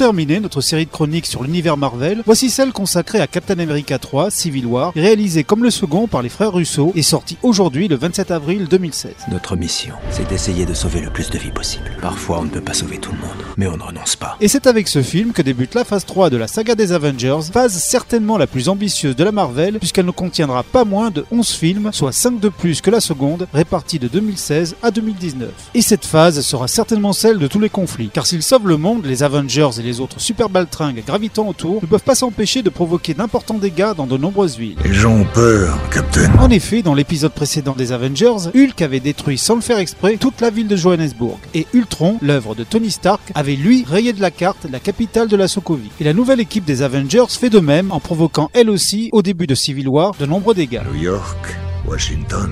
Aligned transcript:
Terminer 0.00 0.40
notre 0.40 0.62
série 0.62 0.86
de 0.86 0.90
chroniques 0.90 1.26
sur 1.26 1.42
l'univers 1.42 1.76
Marvel, 1.76 2.22
voici 2.24 2.48
celle 2.48 2.72
consacrée 2.72 3.20
à 3.20 3.26
Captain 3.26 3.58
America 3.58 3.98
3 3.98 4.30
Civil 4.30 4.64
War, 4.64 4.94
réalisée 4.96 5.44
comme 5.44 5.62
le 5.62 5.70
second 5.70 6.06
par 6.06 6.22
les 6.22 6.30
frères 6.30 6.54
Russo 6.54 6.92
et 6.94 7.02
sorti 7.02 7.36
aujourd'hui 7.42 7.86
le 7.86 7.96
27 7.96 8.30
avril 8.30 8.66
2016. 8.66 9.12
Notre 9.30 9.56
mission, 9.56 9.92
c'est 10.10 10.26
d'essayer 10.26 10.64
de 10.64 10.72
sauver 10.72 11.02
le 11.02 11.10
plus 11.10 11.28
de 11.28 11.36
vies 11.36 11.50
possible. 11.50 11.90
Parfois, 12.00 12.38
on 12.38 12.44
ne 12.44 12.48
peut 12.48 12.62
pas 12.62 12.72
sauver 12.72 12.96
tout 12.96 13.12
le 13.12 13.18
monde, 13.18 13.44
mais 13.58 13.66
on 13.66 13.76
ne 13.76 13.82
renonce 13.82 14.16
pas. 14.16 14.38
Et 14.40 14.48
c'est 14.48 14.66
avec 14.66 14.88
ce 14.88 15.02
film 15.02 15.32
que 15.32 15.42
débute 15.42 15.74
la 15.74 15.84
phase 15.84 16.06
3 16.06 16.30
de 16.30 16.38
la 16.38 16.48
saga 16.48 16.74
des 16.74 16.92
Avengers, 16.92 17.50
phase 17.52 17.76
certainement 17.76 18.38
la 18.38 18.46
plus 18.46 18.70
ambitieuse 18.70 19.14
de 19.14 19.24
la 19.24 19.32
Marvel, 19.32 19.80
puisqu'elle 19.80 20.06
ne 20.06 20.12
contiendra 20.12 20.62
pas 20.62 20.86
moins 20.86 21.10
de 21.10 21.26
11 21.30 21.46
films, 21.46 21.90
soit 21.92 22.12
5 22.12 22.40
de 22.40 22.48
plus 22.48 22.80
que 22.80 22.90
la 22.90 23.00
seconde, 23.00 23.48
répartis 23.52 23.98
de 23.98 24.08
2016 24.08 24.76
à 24.82 24.92
2019. 24.92 25.50
Et 25.74 25.82
cette 25.82 26.06
phase 26.06 26.40
sera 26.40 26.68
certainement 26.68 27.12
celle 27.12 27.36
de 27.36 27.48
tous 27.48 27.60
les 27.60 27.68
conflits, 27.68 28.08
car 28.10 28.24
s'ils 28.24 28.42
sauvent 28.42 28.66
le 28.66 28.78
monde, 28.78 29.04
les 29.04 29.22
Avengers 29.22 29.68
et 29.78 29.82
les 29.82 29.89
autres 29.98 30.20
super 30.20 30.48
baltringues 30.48 31.02
gravitant 31.04 31.48
autour 31.48 31.82
ne 31.82 31.88
peuvent 31.88 32.04
pas 32.04 32.14
s'empêcher 32.14 32.62
de 32.62 32.70
provoquer 32.70 33.14
d'importants 33.14 33.58
dégâts 33.58 33.94
dans 33.96 34.06
de 34.06 34.16
nombreuses 34.16 34.56
villes. 34.56 34.76
Les 34.84 34.94
gens 34.94 35.16
ont 35.16 35.26
peur, 35.34 35.76
Captain. 35.90 36.30
En 36.38 36.50
effet, 36.50 36.82
dans 36.82 36.94
l'épisode 36.94 37.32
précédent 37.32 37.74
des 37.76 37.90
Avengers, 37.90 38.50
Hulk 38.54 38.80
avait 38.82 39.00
détruit 39.00 39.38
sans 39.38 39.56
le 39.56 39.60
faire 39.60 39.78
exprès 39.78 40.16
toute 40.16 40.40
la 40.40 40.50
ville 40.50 40.68
de 40.68 40.76
Johannesburg. 40.76 41.38
Et 41.54 41.66
Ultron, 41.72 42.18
l'œuvre 42.22 42.54
de 42.54 42.62
Tony 42.62 42.92
Stark, 42.92 43.32
avait 43.34 43.56
lui 43.56 43.84
rayé 43.88 44.12
de 44.12 44.20
la 44.20 44.30
carte 44.30 44.66
la 44.70 44.78
capitale 44.78 45.28
de 45.28 45.36
la 45.36 45.48
Sokovie. 45.48 45.90
Et 46.00 46.04
la 46.04 46.12
nouvelle 46.12 46.40
équipe 46.40 46.64
des 46.64 46.82
Avengers 46.82 47.24
fait 47.28 47.50
de 47.50 47.58
même 47.58 47.90
en 47.90 48.00
provoquant 48.00 48.50
elle 48.52 48.70
aussi, 48.70 49.08
au 49.12 49.22
début 49.22 49.46
de 49.46 49.54
Civil 49.54 49.88
War, 49.88 50.12
de 50.18 50.26
nombreux 50.26 50.54
dégâts. 50.54 50.82
New 50.92 51.00
York, 51.00 51.56
Washington, 51.86 52.50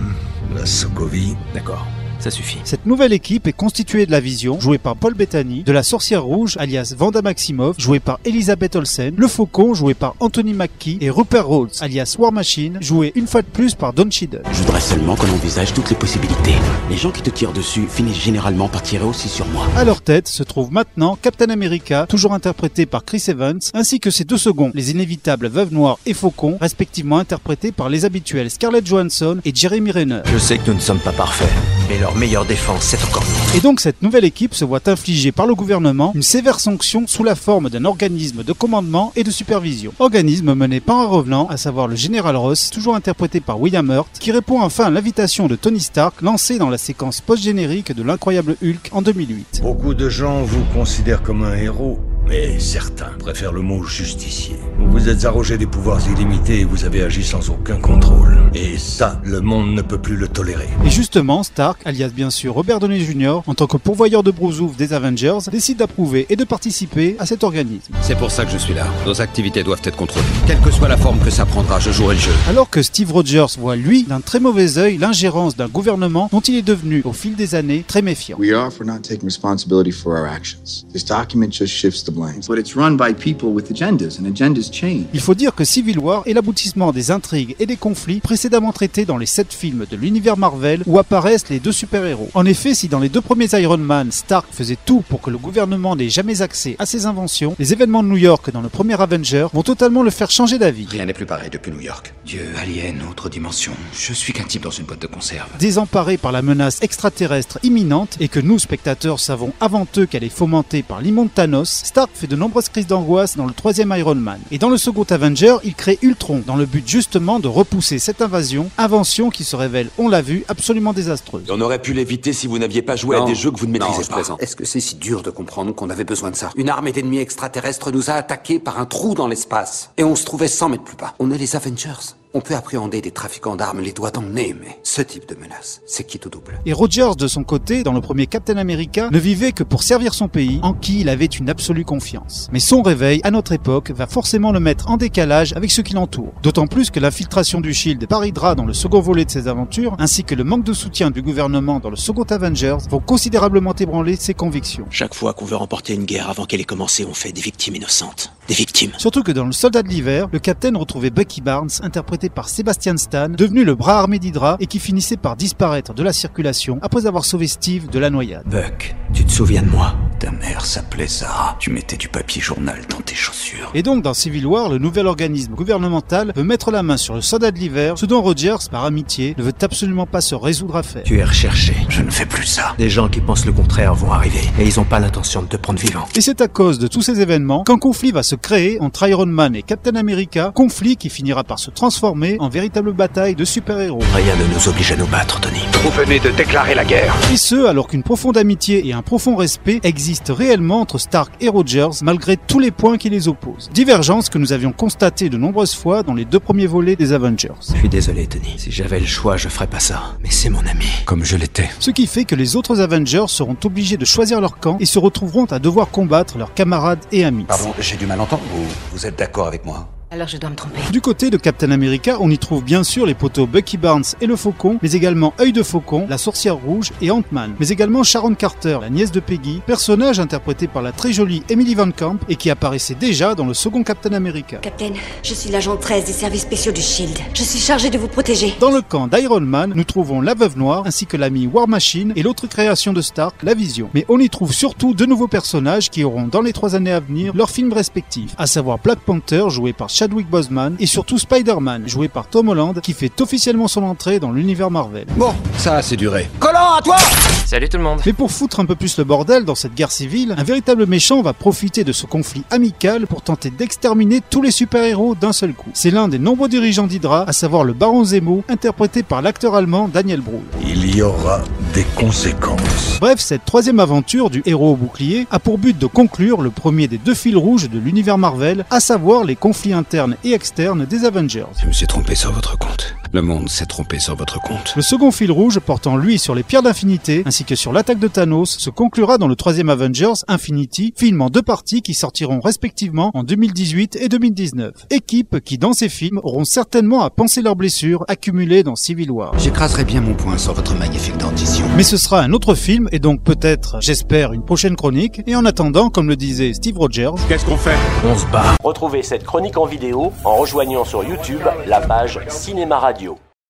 la 0.54 0.64
Sokovie. 0.66 1.36
D'accord, 1.54 1.86
ça 2.18 2.30
suffit. 2.30 2.58
Cette 2.64 2.86
nouvelle 2.86 3.12
équipe 3.12 3.46
est 3.46 3.52
constituée 3.52 4.06
de 4.06 4.10
la 4.10 4.20
Vision, 4.20 4.60
jouée 4.60 4.78
par 4.78 4.96
Paul 4.96 5.14
Bettany, 5.14 5.62
de 5.62 5.72
la 5.72 5.82
Sorcière 5.82 6.24
Rouge, 6.24 6.56
alias 6.58 6.94
Vanda 6.96 7.22
Maximoff, 7.22 7.78
jouée 7.78 8.00
par 8.00 8.18
Elizabeth 8.24 8.76
Olsen, 8.76 9.14
le 9.16 9.28
Faucon, 9.28 9.74
joué 9.74 9.94
par 9.94 10.14
Anthony 10.20 10.54
Mackie, 10.54 10.98
et 11.00 11.10
Rupert 11.10 11.46
Rhodes, 11.46 11.70
alias 11.80 12.16
War 12.18 12.32
Machine, 12.32 12.78
joué 12.80 13.12
une 13.14 13.26
fois 13.26 13.42
de 13.42 13.46
plus 13.46 13.74
par 13.74 13.92
Don 13.92 14.10
Cheadle. 14.10 14.42
Je 14.50 14.58
voudrais 14.58 14.80
seulement 14.80 15.16
qu'on 15.16 15.30
envisage 15.30 15.72
toutes 15.74 15.90
les 15.90 15.96
possibilités. 15.96 16.54
Les 16.90 16.96
gens 16.96 17.10
qui 17.10 17.22
te 17.22 17.30
tirent 17.30 17.52
dessus 17.52 17.86
finissent 17.88 18.22
généralement 18.22 18.68
par 18.68 18.82
tirer 18.82 19.04
aussi 19.04 19.28
sur 19.28 19.46
moi. 19.46 19.66
À 19.76 19.84
leur 19.84 20.02
tête 20.02 20.28
se 20.28 20.42
trouve 20.42 20.72
maintenant 20.72 21.18
Captain 21.20 21.50
America, 21.50 22.06
toujours 22.08 22.34
interprété 22.34 22.86
par 22.86 23.04
Chris 23.04 23.24
Evans, 23.28 23.60
ainsi 23.74 24.00
que 24.00 24.10
ses 24.10 24.24
deux 24.24 24.38
seconds, 24.38 24.70
les 24.74 24.90
inévitables 24.90 25.48
Veuve 25.48 25.72
Noire 25.72 25.98
et 26.06 26.14
Faucon, 26.14 26.58
respectivement 26.60 27.18
interprétés 27.18 27.72
par 27.72 27.88
les 27.88 28.04
habituels 28.04 28.50
Scarlett 28.50 28.86
Johansson 28.86 29.38
et 29.44 29.52
Jeremy 29.54 29.90
Renner. 29.90 30.20
Je 30.26 30.38
sais 30.38 30.58
que 30.58 30.68
nous 30.68 30.74
ne 30.74 30.80
sommes 30.80 30.98
pas 30.98 31.12
parfaits, 31.12 31.48
mais 31.88 31.98
leur 31.98 32.14
meilleure 32.14 32.44
défense, 32.44 32.82
c'est 32.82 33.02
encore 33.04 33.22
mieux. 33.22 33.58
Et 33.58 33.60
donc 33.60 33.80
cette 33.80 34.02
nouvelle 34.02 34.24
équipe 34.24 34.54
se 34.54 34.64
voit 34.64 34.80
infliger 34.86 35.32
par 35.32 35.46
le 35.46 35.54
gouvernement 35.54 36.12
une 36.14 36.22
sévère 36.22 36.60
sanction 36.60 37.06
sous 37.06 37.24
la 37.24 37.34
forme 37.34 37.70
d'un 37.70 37.84
organisme 37.84 38.42
de 38.44 38.52
commandement 38.52 39.12
et 39.16 39.24
de 39.24 39.30
supervision. 39.30 39.92
Organisme 39.98 40.54
mené 40.54 40.80
par 40.80 40.98
un 40.98 41.06
revenant, 41.06 41.46
à 41.48 41.56
savoir 41.56 41.88
le 41.88 41.96
général 41.96 42.36
Ross, 42.36 42.70
toujours 42.70 42.94
interprété 42.94 43.40
par 43.40 43.60
William 43.60 43.90
Hurt, 43.90 44.18
qui 44.18 44.32
répond 44.32 44.60
enfin 44.60 44.84
à 44.84 44.90
l'invitation 44.90 45.46
de 45.46 45.56
Tony 45.56 45.80
Stark 45.80 46.22
lancée 46.22 46.58
dans 46.58 46.70
la 46.70 46.78
séquence 46.78 47.20
post-générique 47.20 47.92
de 47.92 48.02
l'incroyable 48.02 48.56
Hulk 48.62 48.90
en 48.92 49.02
2008. 49.02 49.60
Beaucoup 49.62 49.94
de 49.94 50.08
gens 50.08 50.42
vous 50.42 50.64
considèrent 50.74 51.22
comme 51.22 51.42
un 51.42 51.56
héros, 51.56 51.98
mais 52.28 52.58
certains 52.60 53.12
préfèrent 53.18 53.52
le 53.52 53.62
mot 53.62 53.82
justicier. 53.84 54.56
Vous 54.78 54.98
vous 54.98 55.08
êtes 55.08 55.24
arrogé 55.24 55.56
des 55.56 55.66
pouvoirs 55.66 56.00
illimités 56.10 56.60
et 56.60 56.64
vous 56.64 56.84
avez 56.84 57.02
agi 57.02 57.24
sans 57.24 57.50
aucun 57.50 57.76
contrôle. 57.76 58.36
Et 58.52 58.76
ça, 58.76 59.20
le 59.24 59.40
monde 59.40 59.72
ne 59.72 59.80
peut 59.80 59.98
plus 59.98 60.16
le 60.16 60.28
tolérer. 60.28 60.68
Et 60.84 60.90
justement, 60.90 61.42
Stark, 61.42 61.80
alias 61.84 62.08
bien 62.08 62.30
sûr 62.30 62.54
Robert 62.54 62.80
Downey 62.80 63.00
Jr., 63.00 63.40
en 63.46 63.54
tant 63.54 63.66
que 63.66 63.76
pourvoyeur 63.76 64.22
de 64.22 64.30
brousouf 64.30 64.76
des 64.76 64.92
Avengers, 64.92 65.38
décide 65.50 65.78
d'approuver 65.78 66.26
et 66.28 66.36
de 66.36 66.44
participer 66.44 67.16
à 67.18 67.26
cet 67.26 67.44
organisme. 67.44 67.94
C'est 68.02 68.18
pour 68.18 68.30
ça 68.30 68.44
que 68.44 68.50
je 68.50 68.58
suis 68.58 68.74
là. 68.74 68.86
Nos 69.06 69.20
activités 69.20 69.62
doivent 69.62 69.80
être 69.84 69.96
contrôlées. 69.96 70.26
Quelle 70.46 70.60
que 70.60 70.70
soit 70.70 70.88
la 70.88 70.96
forme 70.96 71.20
que 71.20 71.30
ça 71.30 71.46
prendra, 71.46 71.78
je 71.78 71.90
jouerai 71.90 72.16
le 72.16 72.20
jeu. 72.20 72.32
Alors 72.48 72.68
que 72.68 72.82
Steve 72.82 73.12
Rogers 73.12 73.56
voit, 73.58 73.76
lui, 73.76 74.02
d'un 74.02 74.20
très 74.20 74.40
mauvais 74.40 74.78
œil 74.78 74.98
l'ingérence 74.98 75.56
d'un 75.56 75.68
gouvernement 75.68 76.28
dont 76.32 76.40
il 76.40 76.56
est 76.56 76.62
devenu, 76.62 77.02
au 77.04 77.12
fil 77.12 77.36
des 77.36 77.54
années, 77.54 77.84
très 77.86 78.02
méfiant. 78.02 78.36
We 78.38 78.52
are 78.52 78.70
for 78.70 78.84
not 78.84 79.00
taking 79.02 79.24
responsibility 79.24 79.92
for 79.92 80.12
our 80.12 80.26
actions. 80.26 80.84
This 80.92 81.04
document 81.04 81.50
just 81.52 81.72
shifts 81.72 82.04
the 82.04 82.10
blame. 82.18 82.40
But 82.48 82.58
it's 82.58 82.74
run 82.74 82.96
by 82.96 83.14
people 83.14 83.50
with 83.50 83.70
agendas, 83.70 84.18
and 84.20 84.26
agendas 84.26 84.70
change. 84.70 85.04
Il 85.14 85.20
faut 85.20 85.34
dire 85.34 85.54
que 85.54 85.64
Civil 85.64 85.98
War 85.98 86.22
est 86.26 86.34
l'aboutissement 86.34 86.92
des 86.92 87.10
intrigues 87.10 87.54
et 87.58 87.66
des 87.66 87.76
conflits 87.76 88.20
précédemment 88.20 88.72
traités 88.72 89.04
dans 89.04 89.16
les 89.16 89.26
sept 89.26 89.52
films 89.52 89.86
de 89.90 89.96
l'univers 89.96 90.36
Marvel 90.36 90.82
où 90.86 90.98
apparaissent 90.98 91.48
les 91.48 91.60
deux 91.60 91.72
super-héros. 91.72 92.28
En 92.34 92.44
effet, 92.44 92.74
si 92.74 92.88
dans 92.88 92.98
les 92.98 93.08
deux 93.08 93.20
premiers 93.20 93.48
Iron 93.52 93.78
Man, 93.78 94.12
Stark 94.12 94.46
faisait 94.50 94.78
tout 94.84 95.02
pour 95.08 95.20
que 95.20 95.30
le 95.30 95.38
gouvernement 95.38 95.96
n'ait 95.96 96.08
jamais 96.08 96.42
accès 96.42 96.76
à 96.78 96.86
ses 96.86 97.06
inventions, 97.06 97.54
les 97.58 97.72
événements 97.72 98.02
de 98.02 98.08
New 98.08 98.16
York 98.16 98.50
dans 98.52 98.60
le 98.60 98.68
premier 98.68 99.00
Avenger 99.00 99.46
vont 99.52 99.62
totalement 99.62 100.02
le 100.02 100.10
faire 100.10 100.30
changer 100.30 100.58
d'avis. 100.58 100.86
Rien 100.90 101.06
n'est 101.06 101.12
plus 101.12 101.26
pareil 101.26 101.50
depuis 101.50 101.72
New 101.72 101.80
York. 101.80 102.12
Dieu, 102.24 102.42
alien, 102.60 103.02
autre 103.10 103.28
dimension. 103.28 103.72
Je 103.92 104.12
suis 104.12 104.32
qu'un 104.32 104.44
type 104.44 104.62
dans 104.62 104.70
une 104.70 104.84
boîte 104.84 105.02
de 105.02 105.06
conserve. 105.06 105.48
Désemparé 105.58 106.16
par 106.16 106.32
la 106.32 106.42
menace 106.42 106.78
extraterrestre 106.82 107.58
imminente 107.62 108.16
et 108.20 108.28
que 108.28 108.40
nous, 108.40 108.58
spectateurs, 108.58 109.20
savons 109.20 109.52
avant 109.60 109.86
eux 109.96 110.06
qu'elle 110.06 110.24
est 110.24 110.28
fomentée 110.28 110.82
par 110.82 111.00
l'immonde 111.00 111.32
Thanos, 111.34 111.82
Stark 111.84 112.07
fait 112.14 112.26
de 112.26 112.36
nombreuses 112.36 112.68
crises 112.68 112.86
d'angoisse 112.86 113.36
dans 113.36 113.46
le 113.46 113.52
troisième 113.52 113.94
Iron 113.96 114.14
Man. 114.14 114.40
Et 114.50 114.58
dans 114.58 114.70
le 114.70 114.76
second 114.76 115.04
Avenger, 115.04 115.56
il 115.64 115.74
crée 115.74 115.98
Ultron 116.02 116.42
dans 116.46 116.56
le 116.56 116.66
but 116.66 116.86
justement 116.86 117.40
de 117.40 117.48
repousser 117.48 117.98
cette 117.98 118.22
invasion, 118.22 118.70
invention 118.78 119.30
qui 119.30 119.44
se 119.44 119.56
révèle, 119.56 119.88
on 119.98 120.08
l'a 120.08 120.22
vu, 120.22 120.44
absolument 120.48 120.92
désastreuse. 120.92 121.44
On 121.50 121.60
aurait 121.60 121.80
pu 121.80 121.92
l'éviter 121.92 122.32
si 122.32 122.46
vous 122.46 122.58
n'aviez 122.58 122.82
pas 122.82 122.96
joué 122.96 123.16
à 123.16 123.24
des 123.24 123.34
jeux 123.34 123.50
que 123.50 123.58
vous 123.58 123.66
ne 123.66 123.72
maîtrisez 123.72 124.04
pas. 124.08 124.22
Est-ce 124.38 124.56
que 124.56 124.64
c'est 124.64 124.80
si 124.80 124.96
dur 124.96 125.22
de 125.22 125.30
comprendre 125.30 125.74
qu'on 125.74 125.90
avait 125.90 126.04
besoin 126.04 126.30
de 126.30 126.36
ça? 126.36 126.50
Une 126.56 126.68
armée 126.68 126.92
d'ennemis 126.92 127.18
extraterrestres 127.18 127.92
nous 127.92 128.10
a 128.10 128.14
attaqués 128.14 128.58
par 128.58 128.78
un 128.78 128.86
trou 128.86 129.14
dans 129.14 129.28
l'espace. 129.28 129.90
Et 129.96 130.04
on 130.04 130.16
se 130.16 130.24
trouvait 130.24 130.48
100 130.48 130.70
mètres 130.70 130.84
plus 130.84 130.96
bas. 130.96 131.14
On 131.18 131.30
est 131.30 131.38
les 131.38 131.56
Avengers. 131.56 132.14
On 132.34 132.42
peut 132.42 132.54
appréhender 132.54 133.00
des 133.00 133.10
trafiquants 133.10 133.56
d'armes 133.56 133.80
les 133.80 133.92
doigts 133.92 134.10
dans 134.10 134.20
le 134.20 134.28
nez, 134.28 134.54
mais 134.60 134.78
ce 134.82 135.00
type 135.00 135.26
de 135.26 135.34
menace, 135.34 135.80
c'est 135.86 136.04
qui 136.04 136.18
tout 136.18 136.28
double. 136.28 136.60
Et 136.66 136.74
Rogers, 136.74 137.16
de 137.16 137.26
son 137.26 137.42
côté, 137.42 137.82
dans 137.82 137.94
le 137.94 138.02
premier 138.02 138.26
Captain 138.26 138.58
America, 138.58 139.08
ne 139.10 139.18
vivait 139.18 139.52
que 139.52 139.62
pour 139.62 139.82
servir 139.82 140.12
son 140.12 140.28
pays, 140.28 140.60
en 140.62 140.74
qui 140.74 141.00
il 141.00 141.08
avait 141.08 141.24
une 141.24 141.48
absolue 141.48 141.86
confiance. 141.86 142.48
Mais 142.52 142.60
son 142.60 142.82
réveil, 142.82 143.22
à 143.24 143.30
notre 143.30 143.52
époque, 143.52 143.92
va 143.92 144.06
forcément 144.06 144.52
le 144.52 144.60
mettre 144.60 144.90
en 144.90 144.98
décalage 144.98 145.54
avec 145.54 145.70
ceux 145.70 145.82
qui 145.82 145.94
l'entourent. 145.94 146.34
D'autant 146.42 146.66
plus 146.66 146.90
que 146.90 147.00
l'infiltration 147.00 147.62
du 147.62 147.72
Shield 147.72 148.06
par 148.06 148.26
Hydra 148.26 148.54
dans 148.54 148.66
le 148.66 148.74
second 148.74 149.00
volet 149.00 149.24
de 149.24 149.30
ses 149.30 149.48
aventures, 149.48 149.96
ainsi 149.98 150.22
que 150.22 150.34
le 150.34 150.44
manque 150.44 150.64
de 150.64 150.74
soutien 150.74 151.10
du 151.10 151.22
gouvernement 151.22 151.80
dans 151.80 151.90
le 151.90 151.96
second 151.96 152.24
Avengers, 152.24 152.76
vont 152.90 153.00
considérablement 153.00 153.74
ébranler 153.74 154.16
ses 154.16 154.34
convictions. 154.34 154.84
Chaque 154.90 155.14
fois 155.14 155.32
qu'on 155.32 155.46
veut 155.46 155.56
remporter 155.56 155.94
une 155.94 156.04
guerre 156.04 156.28
avant 156.28 156.44
qu'elle 156.44 156.60
ait 156.60 156.64
commencé, 156.64 157.06
on 157.06 157.14
fait 157.14 157.32
des 157.32 157.40
victimes 157.40 157.76
innocentes. 157.76 158.32
Des 158.48 158.54
victimes. 158.54 158.92
Surtout 158.96 159.22
que 159.22 159.30
dans 159.30 159.44
le 159.44 159.52
Soldat 159.52 159.82
de 159.82 159.88
l'hiver, 159.88 160.28
le 160.32 160.38
Captain 160.38 160.76
retrouvait 160.76 161.10
Bucky 161.10 161.42
Barnes, 161.42 161.68
interprété 161.82 162.30
par 162.30 162.48
Sebastian 162.48 162.96
Stan, 162.96 163.28
devenu 163.28 163.62
le 163.62 163.74
bras 163.74 163.98
armé 163.98 164.18
d'Hydra 164.18 164.56
et 164.58 164.66
qui 164.66 164.78
finissait 164.78 165.18
par 165.18 165.36
disparaître 165.36 165.92
de 165.92 166.02
la 166.02 166.14
circulation 166.14 166.78
après 166.80 167.06
avoir 167.06 167.26
sauvé 167.26 167.46
Steve 167.46 167.90
de 167.90 167.98
la 167.98 168.08
noyade. 168.08 168.46
Buck, 168.46 168.96
Tu 169.12 169.24
te 169.24 169.30
souviens 169.30 169.62
de 169.62 169.68
moi? 169.68 169.94
Ta 170.18 170.32
mère 170.32 170.66
s'appelait 170.66 171.06
Sarah. 171.06 171.56
Tu 171.60 171.70
mettais 171.70 171.96
du 171.96 172.08
papier 172.08 172.42
journal 172.42 172.80
dans 172.90 173.00
tes 173.00 173.14
chaussures. 173.14 173.70
Et 173.74 173.84
donc, 173.84 174.02
dans 174.02 174.14
Civil 174.14 174.46
War, 174.46 174.68
le 174.68 174.78
nouvel 174.78 175.06
organisme 175.06 175.54
gouvernemental 175.54 176.32
veut 176.34 176.42
mettre 176.42 176.72
la 176.72 176.82
main 176.82 176.96
sur 176.96 177.14
le 177.14 177.20
soldat 177.20 177.52
de 177.52 177.58
l'hiver, 177.58 177.96
ce 177.96 178.04
dont 178.04 178.20
Rogers, 178.20 178.68
par 178.68 178.84
amitié, 178.84 179.36
ne 179.38 179.44
veut 179.44 179.52
absolument 179.62 180.06
pas 180.06 180.20
se 180.20 180.34
résoudre 180.34 180.74
à 180.74 180.82
faire. 180.82 181.04
Tu 181.04 181.18
es 181.18 181.24
recherché. 181.24 181.72
Je 181.88 182.02
ne 182.02 182.10
fais 182.10 182.26
plus 182.26 182.46
ça. 182.46 182.74
Des 182.78 182.90
gens 182.90 183.08
qui 183.08 183.20
pensent 183.20 183.46
le 183.46 183.52
contraire 183.52 183.94
vont 183.94 184.10
arriver. 184.10 184.40
Et 184.58 184.64
ils 184.64 184.80
ont 184.80 184.84
pas 184.84 184.98
l'intention 184.98 185.42
de 185.42 185.46
te 185.46 185.56
prendre 185.56 185.78
vivant. 185.78 186.08
Et 186.16 186.20
c'est 186.20 186.40
à 186.40 186.48
cause 186.48 186.80
de 186.80 186.88
tous 186.88 187.02
ces 187.02 187.20
événements 187.20 187.62
qu'un 187.62 187.78
conflit 187.78 188.10
va 188.10 188.24
se 188.24 188.34
créer 188.34 188.80
entre 188.80 189.08
Iron 189.08 189.26
Man 189.26 189.54
et 189.54 189.62
Captain 189.62 189.94
America, 189.94 190.50
conflit 190.52 190.96
qui 190.96 191.10
finira 191.10 191.44
par 191.44 191.60
se 191.60 191.70
transformer 191.70 192.38
en 192.40 192.48
véritable 192.48 192.92
bataille 192.92 193.36
de 193.36 193.44
super-héros. 193.44 194.02
Rien 194.14 194.34
ne 194.34 194.52
nous 194.52 194.68
oblige 194.68 194.90
à 194.90 194.96
nous 194.96 195.06
battre, 195.06 195.40
Tony. 195.40 195.60
Vous 195.84 195.90
venez 195.90 196.18
de 196.18 196.30
déclarer 196.30 196.74
la 196.74 196.84
guerre. 196.84 197.14
Et 197.32 197.36
ce, 197.36 197.66
alors 197.66 197.86
qu'une 197.86 198.02
profonde 198.02 198.36
amitié 198.36 198.88
et 198.88 198.92
un 198.92 199.02
profond 199.02 199.36
respect 199.36 199.78
existent 199.84 200.07
réellement 200.30 200.80
entre 200.80 200.98
Stark 200.98 201.32
et 201.40 201.48
Rogers, 201.48 202.02
malgré 202.02 202.36
tous 202.36 202.58
les 202.58 202.70
points 202.70 202.98
qui 202.98 203.10
les 203.10 203.28
opposent. 203.28 203.70
Divergence 203.72 204.28
que 204.28 204.38
nous 204.38 204.52
avions 204.52 204.72
constatée 204.72 205.28
de 205.28 205.36
nombreuses 205.36 205.74
fois 205.74 206.02
dans 206.02 206.14
les 206.14 206.24
deux 206.24 206.40
premiers 206.40 206.66
volets 206.66 206.96
des 206.96 207.12
Avengers. 207.12 207.52
Je 207.60 207.76
suis 207.76 207.88
désolé, 207.88 208.26
Tony. 208.26 208.54
Si 208.56 208.70
j'avais 208.70 209.00
le 209.00 209.06
choix, 209.06 209.36
je 209.36 209.48
ferais 209.48 209.66
pas 209.66 209.80
ça. 209.80 210.16
Mais 210.22 210.30
c'est 210.30 210.50
mon 210.50 210.60
ami. 210.66 210.86
Comme 211.04 211.24
je 211.24 211.36
l'étais. 211.36 211.68
Ce 211.78 211.90
qui 211.90 212.06
fait 212.06 212.24
que 212.24 212.34
les 212.34 212.56
autres 212.56 212.80
Avengers 212.80 213.26
seront 213.28 213.56
obligés 213.64 213.96
de 213.96 214.04
choisir 214.04 214.40
leur 214.40 214.58
camp 214.58 214.76
et 214.80 214.86
se 214.86 214.98
retrouveront 214.98 215.46
à 215.46 215.58
devoir 215.58 215.90
combattre 215.90 216.38
leurs 216.38 216.54
camarades 216.54 217.04
et 217.12 217.24
amis. 217.24 217.44
Pardon, 217.44 217.72
j'ai 217.78 217.96
du 217.96 218.06
mal 218.06 218.20
entendre. 218.20 218.42
Vous, 218.52 218.66
vous 218.92 219.06
êtes 219.06 219.18
d'accord 219.18 219.46
avec 219.46 219.64
moi? 219.64 219.88
Alors 220.10 220.26
je 220.26 220.38
dois 220.38 220.48
me 220.48 220.54
tromper. 220.56 220.80
Du 220.90 221.02
côté 221.02 221.28
de 221.28 221.36
Captain 221.36 221.70
America, 221.70 222.16
on 222.20 222.30
y 222.30 222.38
trouve 222.38 222.64
bien 222.64 222.82
sûr 222.82 223.04
les 223.04 223.12
poteaux 223.12 223.46
Bucky 223.46 223.76
Barnes 223.76 224.04
et 224.22 224.26
le 224.26 224.36
Faucon, 224.36 224.78
mais 224.82 224.92
également 224.92 225.34
Œil 225.38 225.52
de 225.52 225.62
Faucon, 225.62 226.06
la 226.08 226.16
Sorcière 226.16 226.56
Rouge 226.56 226.92
et 227.02 227.10
Ant-Man, 227.10 227.54
mais 227.60 227.68
également 227.68 228.02
Sharon 228.02 228.34
Carter, 228.34 228.78
la 228.80 228.88
nièce 228.88 229.12
de 229.12 229.20
Peggy, 229.20 229.60
personnage 229.66 230.18
interprété 230.18 230.66
par 230.66 230.80
la 230.80 230.92
très 230.92 231.12
jolie 231.12 231.42
Emily 231.50 231.74
Van 231.74 231.90
Camp 231.90 232.16
et 232.30 232.36
qui 232.36 232.48
apparaissait 232.48 232.94
déjà 232.94 233.34
dans 233.34 233.44
le 233.44 233.52
second 233.52 233.82
Captain 233.82 234.14
America. 234.14 234.56
Captain, 234.62 234.94
je 235.22 235.34
suis 235.34 235.50
l'agent 235.50 235.76
13 235.76 236.06
des 236.06 236.12
services 236.12 236.42
spéciaux 236.42 236.72
du 236.72 236.80
SHIELD. 236.80 237.18
Je 237.34 237.42
suis 237.42 237.58
chargé 237.58 237.90
de 237.90 237.98
vous 237.98 238.08
protéger. 238.08 238.54
Dans 238.60 238.70
le 238.70 238.80
camp 238.80 239.08
d'Iron 239.08 239.42
Man, 239.42 239.74
nous 239.76 239.84
trouvons 239.84 240.22
la 240.22 240.32
Veuve 240.32 240.56
Noire 240.56 240.84
ainsi 240.86 241.04
que 241.04 241.18
l'ami 241.18 241.46
War 241.46 241.68
Machine 241.68 242.14
et 242.16 242.22
l'autre 242.22 242.46
création 242.46 242.94
de 242.94 243.02
Stark, 243.02 243.34
la 243.42 243.52
Vision. 243.52 243.90
Mais 243.92 244.06
on 244.08 244.18
y 244.18 244.30
trouve 244.30 244.54
surtout 244.54 244.94
deux 244.94 245.06
nouveaux 245.06 245.28
personnages 245.28 245.90
qui 245.90 246.02
auront 246.02 246.28
dans 246.28 246.40
les 246.40 246.54
trois 246.54 246.74
années 246.74 246.92
à 246.92 247.00
venir 247.00 247.34
leurs 247.34 247.50
films 247.50 247.74
respectifs, 247.74 248.34
à 248.38 248.46
savoir 248.46 248.78
Black 248.78 249.00
Panther 249.00 249.44
joué 249.50 249.74
par 249.74 249.90
Chadwick 249.98 250.30
Boseman 250.30 250.76
et 250.78 250.86
surtout 250.86 251.18
Spider-Man 251.18 251.88
joué 251.88 252.06
par 252.06 252.28
Tom 252.28 252.50
Holland 252.50 252.80
qui 252.80 252.92
fait 252.92 253.20
officiellement 253.20 253.66
son 253.66 253.82
entrée 253.82 254.20
dans 254.20 254.30
l'univers 254.30 254.70
Marvel. 254.70 255.06
Bon, 255.16 255.34
ça 255.56 255.74
a 255.74 255.76
assez 255.78 255.96
duré. 255.96 256.28
Collant, 256.38 256.74
à 256.78 256.82
toi 256.82 256.98
Salut 257.44 257.68
tout 257.68 257.78
le 257.78 257.82
monde. 257.82 258.00
Mais 258.06 258.12
pour 258.12 258.30
foutre 258.30 258.60
un 258.60 258.64
peu 258.64 258.76
plus 258.76 258.96
le 258.96 259.02
bordel 259.02 259.44
dans 259.44 259.56
cette 259.56 259.74
guerre 259.74 259.90
civile, 259.90 260.36
un 260.38 260.44
véritable 260.44 260.86
méchant 260.86 261.20
va 261.20 261.32
profiter 261.32 261.82
de 261.82 261.90
ce 261.90 262.06
conflit 262.06 262.44
amical 262.50 263.08
pour 263.08 263.22
tenter 263.22 263.50
d'exterminer 263.50 264.20
tous 264.30 264.40
les 264.40 264.52
super-héros 264.52 265.16
d'un 265.16 265.32
seul 265.32 265.52
coup. 265.52 265.70
C'est 265.74 265.90
l'un 265.90 266.06
des 266.06 266.20
nombreux 266.20 266.48
dirigeants 266.48 266.86
d'Hydra, 266.86 267.24
à 267.26 267.32
savoir 267.32 267.64
le 267.64 267.72
Baron 267.72 268.04
Zemo, 268.04 268.44
interprété 268.48 269.02
par 269.02 269.20
l'acteur 269.20 269.56
allemand 269.56 269.88
Daniel 269.88 270.20
Brühl. 270.20 270.42
Il 270.62 270.94
y 270.94 271.02
aura 271.02 271.40
des 271.78 271.84
conséquences. 271.94 272.98
Bref, 273.00 273.20
cette 273.20 273.44
troisième 273.44 273.78
aventure 273.78 274.30
du 274.30 274.42
héros 274.46 274.72
au 274.72 274.76
bouclier 274.76 275.28
a 275.30 275.38
pour 275.38 275.58
but 275.58 275.78
de 275.78 275.86
conclure 275.86 276.42
le 276.42 276.50
premier 276.50 276.88
des 276.88 276.98
deux 276.98 277.14
fils 277.14 277.36
rouges 277.36 277.70
de 277.70 277.78
l'univers 277.78 278.18
Marvel, 278.18 278.64
à 278.68 278.80
savoir 278.80 279.22
les 279.22 279.36
conflits 279.36 279.72
internes 279.72 280.16
et 280.24 280.32
externes 280.32 280.86
des 280.86 281.04
Avengers. 281.04 281.46
Je 281.62 281.68
me 281.68 281.72
suis 281.72 281.86
trompé 281.86 282.16
sur 282.16 282.32
votre 282.32 282.58
compte. 282.58 282.97
Le 283.12 283.22
monde 283.22 283.48
s'est 283.48 283.64
trompé 283.64 283.98
sur 283.98 284.14
votre 284.16 284.38
compte. 284.40 284.74
Le 284.76 284.82
second 284.82 285.10
fil 285.10 285.32
rouge, 285.32 285.58
portant 285.60 285.96
lui 285.96 286.18
sur 286.18 286.34
les 286.34 286.42
pierres 286.42 286.62
d'infinité, 286.62 287.22
ainsi 287.24 287.44
que 287.44 287.54
sur 287.54 287.72
l'attaque 287.72 287.98
de 287.98 288.08
Thanos, 288.08 288.58
se 288.58 288.68
conclura 288.68 289.16
dans 289.16 289.28
le 289.28 289.34
troisième 289.34 289.70
Avengers, 289.70 290.12
Infinity, 290.28 290.92
film 290.94 291.22
en 291.22 291.30
deux 291.30 291.40
parties 291.40 291.80
qui 291.80 291.94
sortiront 291.94 292.40
respectivement 292.40 293.10
en 293.14 293.22
2018 293.22 293.96
et 293.96 294.08
2019. 294.10 294.74
Équipe 294.90 295.40
qui, 295.40 295.56
dans 295.56 295.72
ces 295.72 295.88
films, 295.88 296.20
auront 296.22 296.44
certainement 296.44 297.00
à 297.02 297.08
penser 297.08 297.40
leurs 297.40 297.56
blessures 297.56 298.04
accumulées 298.08 298.62
dans 298.62 298.76
Civil 298.76 299.10
War. 299.10 299.32
J'écraserai 299.38 299.84
bien 299.84 300.02
mon 300.02 300.12
poing 300.12 300.36
sur 300.36 300.52
votre 300.52 300.74
magnifique 300.74 301.16
dentition. 301.16 301.64
Mais 301.76 301.84
ce 301.84 301.96
sera 301.96 302.20
un 302.20 302.32
autre 302.34 302.54
film, 302.54 302.90
et 302.92 302.98
donc 302.98 303.22
peut-être, 303.22 303.78
j'espère, 303.80 304.34
une 304.34 304.44
prochaine 304.44 304.76
chronique, 304.76 305.22
et 305.26 305.34
en 305.34 305.46
attendant, 305.46 305.88
comme 305.88 306.08
le 306.08 306.16
disait 306.16 306.52
Steve 306.52 306.76
Rogers, 306.76 307.12
Qu'est-ce 307.28 307.46
qu'on 307.46 307.56
fait? 307.56 307.76
On 308.04 308.16
se 308.18 308.26
bat. 308.26 308.56
Retrouvez 308.62 309.02
cette 309.02 309.24
chronique 309.24 309.56
en 309.56 309.64
vidéo 309.64 310.12
en 310.24 310.36
rejoignant 310.36 310.84
sur 310.84 311.02
YouTube 311.04 311.40
la 311.66 311.80
page 311.80 312.20
Cinéma 312.28 312.78
Radio. 312.78 312.97